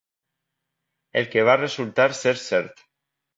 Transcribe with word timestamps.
El 1.21 1.27
que 1.35 1.43
va 1.51 1.59
resultar 1.61 2.07
ser 2.23 2.35
cert. 2.47 2.83